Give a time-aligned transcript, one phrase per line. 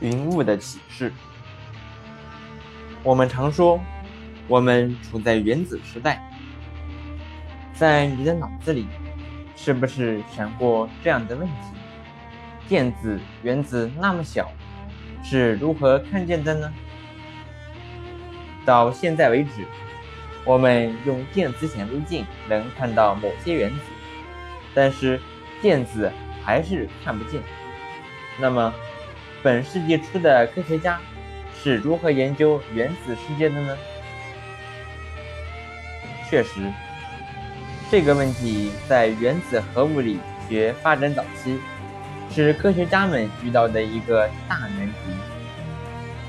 [0.00, 1.12] 云雾的启示。
[3.02, 3.80] 我们常说，
[4.46, 6.22] 我们处在原子时代。
[7.74, 8.86] 在你的脑子里，
[9.54, 11.54] 是不是闪过这样的问题？
[12.68, 14.50] 电子、原子那么小，
[15.22, 16.72] 是如何看见的呢？
[18.64, 19.64] 到现在为止，
[20.44, 23.80] 我们用电子显微镜能看到某些原子，
[24.74, 25.20] 但是
[25.62, 26.12] 电子
[26.44, 27.40] 还是看不见。
[28.38, 28.74] 那么，
[29.42, 30.98] 本世纪初的科学家
[31.62, 33.76] 是如何研究原子世界的呢？
[36.28, 36.60] 确实，
[37.90, 41.58] 这个问题在原子核物理学发展早期
[42.30, 44.94] 是科学家们遇到的一个大难题。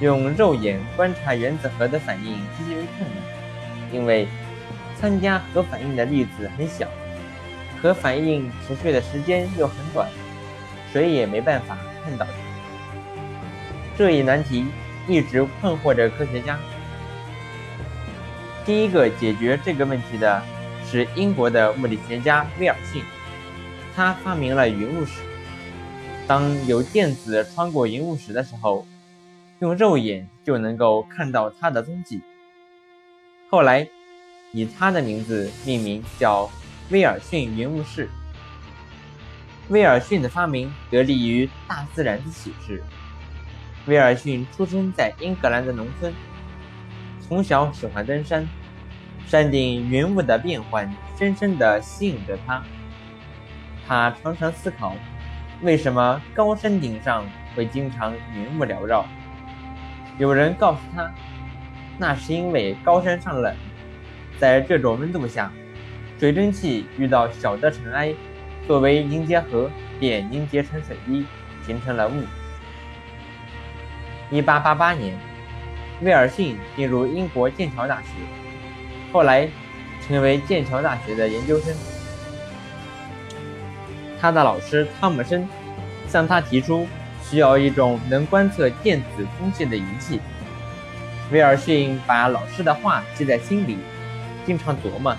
[0.00, 4.28] 用肉眼观察原子核的反应极为困难，因为
[5.00, 6.86] 参加核反应的粒子很小，
[7.80, 10.08] 核反应持续的时间又很短，
[10.92, 11.78] 谁也没办法。
[12.04, 12.32] 看到的
[13.96, 14.66] 这一难题
[15.08, 16.58] 一直困惑着科学家。
[18.64, 20.42] 第一个解决这个问题的
[20.84, 23.02] 是英国的物理学家威尔逊，
[23.94, 25.22] 他发明了云雾史。
[26.26, 28.86] 当有电子穿过云雾史的时候，
[29.60, 32.20] 用肉眼就能够看到它的踪迹。
[33.48, 33.88] 后来
[34.52, 36.50] 以他的名字命名，叫
[36.90, 38.10] 威尔逊云雾室。
[39.68, 42.82] 威尔逊的发明得力于大自然的启示。
[43.86, 46.12] 威尔逊出生在英格兰的农村，
[47.20, 48.46] 从小喜欢登山，
[49.26, 52.62] 山顶云雾的变幻深深地吸引着他。
[53.86, 54.96] 他常常思考，
[55.62, 59.06] 为什么高山顶上会经常云雾缭绕？
[60.18, 61.08] 有人告诉他，
[61.96, 63.54] 那是因为高山上冷，
[64.38, 65.52] 在这种温度下，
[66.18, 68.12] 水蒸气遇到小的尘埃。
[68.66, 69.70] 作为凝结核，
[70.00, 71.24] 便凝结成水滴，
[71.64, 72.24] 形成了雾。
[74.30, 75.16] 1888年，
[76.02, 78.08] 威尔逊进入英国剑桥大学，
[79.12, 79.48] 后来
[80.06, 81.74] 成为剑桥大学的研究生。
[84.20, 85.48] 他的老师汤姆森
[86.08, 86.86] 向他提出
[87.22, 90.20] 需要一种能观测电子通信的仪器。
[91.30, 93.78] 威尔逊把老师的话记在心里，
[94.46, 95.14] 经常琢磨。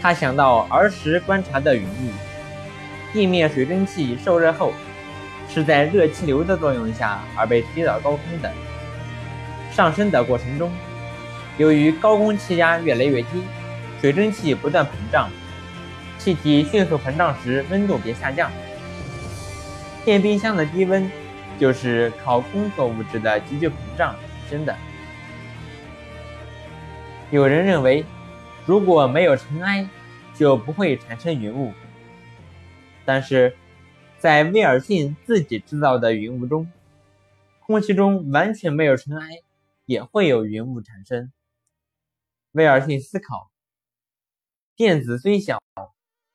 [0.00, 2.10] 他想到儿时观察的云雾，
[3.12, 4.72] 地面水蒸气受热后，
[5.48, 8.52] 是在热气流的作用下而被推到高空的。
[9.72, 10.70] 上升的过程中，
[11.58, 13.42] 由于高空气压越来越低，
[14.00, 15.28] 水蒸气不断膨胀，
[16.18, 18.50] 气体迅速膨胀时温度便下降。
[20.04, 21.10] 电冰箱的低温
[21.58, 24.76] 就是靠工作物质的急剧膨胀产生的。
[27.30, 28.04] 有人认为。
[28.68, 29.86] 如果没有尘埃，
[30.34, 31.72] 就不会产生云雾。
[33.04, 33.56] 但是，
[34.26, 36.68] 在威尔逊自己制造的云雾中，
[37.64, 39.38] 空气中完全没有尘埃，
[39.84, 41.30] 也会有云雾产生。
[42.50, 43.52] 威尔逊思考：
[44.74, 45.62] 电子虽小，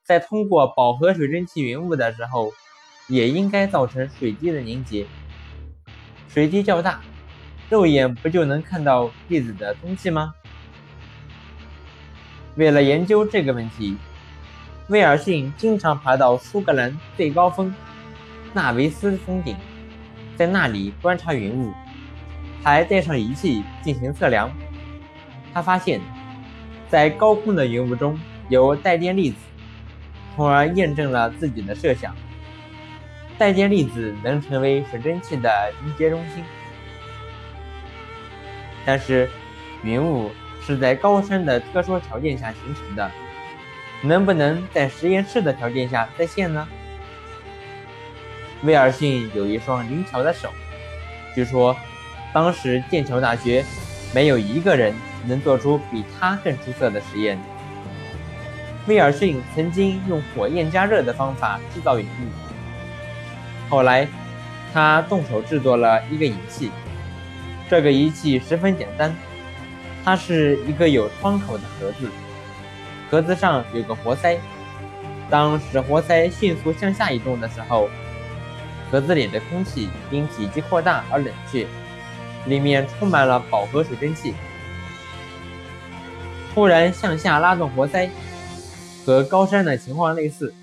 [0.05, 2.53] 在通过饱和水蒸气云雾的时候，
[3.09, 5.05] 也应该造成水滴的凝结。
[6.29, 7.01] 水滴较大，
[7.69, 10.33] 肉眼不就能看到粒子的踪迹吗？
[12.55, 13.97] 为了研究这个问题，
[14.91, 17.73] 威尔逊经常爬到苏格兰最高峰
[18.51, 19.55] 纳维斯峰顶，
[20.35, 21.71] 在那里观察云雾，
[22.61, 24.51] 还带上仪器进行测量。
[25.53, 26.01] 他发现，
[26.89, 28.19] 在高空的云雾中
[28.49, 29.37] 有带电粒子，
[30.35, 32.13] 从而验证了自己的设想：
[33.37, 36.43] 带电粒子能成为水蒸气的凝结中心。
[38.85, 39.29] 但是，
[39.83, 40.29] 云雾。
[40.63, 43.09] 是在高山的特殊条件下形成的，
[44.01, 46.67] 能不能在实验室的条件下再现呢？
[48.63, 50.49] 威尔逊有一双灵巧的手，
[51.33, 51.75] 据说
[52.33, 53.63] 当时剑桥大学
[54.13, 54.93] 没有一个人
[55.25, 57.39] 能做出比他更出色的实验。
[58.87, 62.29] 威尔逊曾经用火焰加热的方法制造引力，
[63.69, 64.07] 后来
[64.73, 66.71] 他动手制作了一个仪器，
[67.69, 69.15] 这个仪器十分简单。
[70.03, 72.09] 它是一个有窗口的盒子，
[73.11, 74.39] 盒子上有个活塞。
[75.29, 77.89] 当使活塞迅速向下移动的时候，
[78.89, 81.67] 盒子里的空气因体积扩大而冷却，
[82.45, 84.33] 里面充满了饱和水蒸气。
[86.53, 88.09] 突然向下拉动活塞，
[89.05, 90.53] 和高山的情况类似，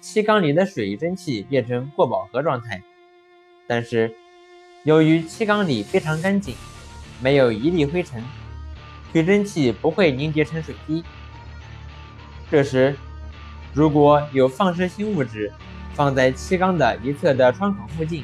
[0.00, 2.80] 气缸里的水蒸气变成过饱和状态。
[3.66, 4.14] 但是，
[4.84, 6.54] 由于气缸里非常干净，
[7.20, 8.22] 没有一粒灰尘。
[9.12, 11.04] 水蒸气不会凝结成水滴。
[12.48, 12.94] 这时，
[13.74, 15.52] 如果有放射性物质
[15.94, 18.22] 放在气缸的一侧的窗口附近，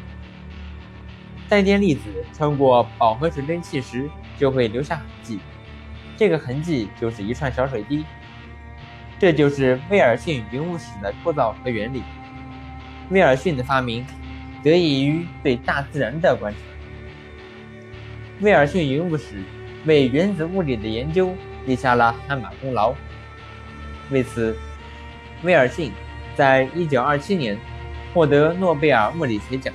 [1.48, 2.02] 带电粒子
[2.32, 4.08] 穿过饱和水蒸气时
[4.38, 5.40] 就会留下痕迹，
[6.16, 8.04] 这个痕迹就是一串小水滴。
[9.18, 12.02] 这就是威尔逊云雾史的构造和原理。
[13.10, 14.06] 威尔逊的发明
[14.62, 16.58] 得益于对大自然的观察。
[18.40, 19.42] 威尔逊云雾史
[19.84, 21.34] 为原子物理的研究
[21.66, 22.94] 立下了汗马功劳。
[24.12, 24.56] 为此，
[25.42, 25.90] 威尔逊
[26.34, 27.58] 在1927年
[28.14, 29.74] 获得诺贝尔物理学奖。